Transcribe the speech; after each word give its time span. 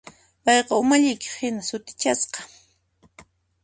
Payqa 0.43 0.73
umalliqhina 0.81 1.61
sutichasqa. 1.69 2.39